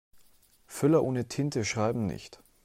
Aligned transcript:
Füller 0.65 1.03
ohne 1.03 1.27
Tinte 1.27 1.63
schreiben 1.63 2.07
nicht. 2.07 2.39